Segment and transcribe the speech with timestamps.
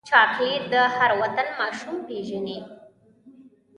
[0.09, 2.57] چاکلېټ د هر وطن ماشوم پیژني.